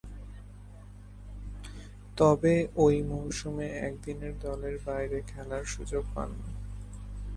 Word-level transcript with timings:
তবে, 2.17 2.53
ঐ 2.77 2.85
মৌসুমে 3.03 3.67
একদিনের 3.79 4.33
দলের 4.39 4.75
বাইরে 4.85 5.17
খেলার 5.27 5.63
সুযোগ 5.65 6.03
পাননি। 6.15 6.51